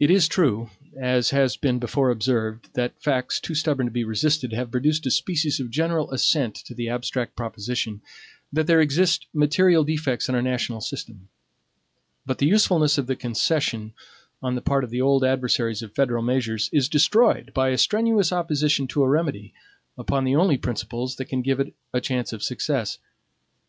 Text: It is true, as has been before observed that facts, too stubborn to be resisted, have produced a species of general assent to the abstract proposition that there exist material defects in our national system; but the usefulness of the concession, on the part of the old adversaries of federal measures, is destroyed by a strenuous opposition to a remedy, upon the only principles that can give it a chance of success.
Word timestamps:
It 0.00 0.10
is 0.10 0.26
true, 0.26 0.70
as 1.00 1.30
has 1.30 1.56
been 1.56 1.78
before 1.78 2.10
observed 2.10 2.70
that 2.74 3.00
facts, 3.00 3.38
too 3.38 3.54
stubborn 3.54 3.86
to 3.86 3.92
be 3.92 4.02
resisted, 4.02 4.52
have 4.52 4.72
produced 4.72 5.06
a 5.06 5.10
species 5.12 5.60
of 5.60 5.70
general 5.70 6.10
assent 6.10 6.56
to 6.66 6.74
the 6.74 6.88
abstract 6.88 7.36
proposition 7.36 8.02
that 8.52 8.66
there 8.66 8.80
exist 8.80 9.26
material 9.32 9.84
defects 9.84 10.28
in 10.28 10.34
our 10.34 10.42
national 10.42 10.80
system; 10.80 11.28
but 12.26 12.38
the 12.38 12.46
usefulness 12.48 12.98
of 12.98 13.06
the 13.06 13.14
concession, 13.14 13.94
on 14.42 14.56
the 14.56 14.60
part 14.62 14.82
of 14.82 14.90
the 14.90 15.00
old 15.00 15.22
adversaries 15.22 15.80
of 15.80 15.94
federal 15.94 16.24
measures, 16.24 16.68
is 16.72 16.88
destroyed 16.88 17.52
by 17.54 17.68
a 17.68 17.78
strenuous 17.78 18.32
opposition 18.32 18.88
to 18.88 19.00
a 19.04 19.08
remedy, 19.08 19.54
upon 19.96 20.24
the 20.24 20.34
only 20.34 20.58
principles 20.58 21.14
that 21.14 21.26
can 21.26 21.40
give 21.40 21.60
it 21.60 21.72
a 21.92 22.00
chance 22.00 22.32
of 22.32 22.42
success. 22.42 22.98